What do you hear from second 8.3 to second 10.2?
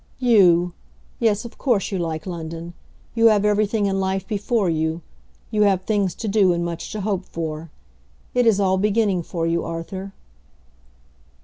It is all beginning for you, Arthur."